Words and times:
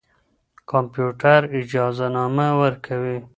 کمپيوټر 0.71 1.41
اجازهنامه 1.59 2.47
ورکوي. 2.61 3.17